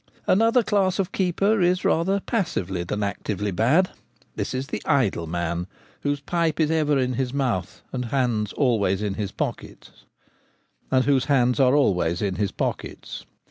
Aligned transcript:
Another 0.25 0.63
class 0.63 0.97
of 0.97 1.11
keeper 1.11 1.61
is 1.61 1.85
rather 1.85 2.19
passively 2.21 2.83
than 2.83 3.03
actively 3.03 3.51
bad. 3.51 3.91
This 4.35 4.55
is 4.55 4.65
the 4.65 4.81
idle 4.83 5.27
man, 5.27 5.67
whose 6.01 6.21
pipe 6.21 6.59
is 6.59 6.71
ever 6.71 6.97
in 6.97 7.13
his 7.13 7.35
mouth 7.35 7.83
and 7.93 8.05
whose 8.05 8.11
hands 8.11 8.51
are 8.53 8.59
always 8.63 9.03
in 9.03 9.13
his 9.13 9.31
pockets. 9.31 10.07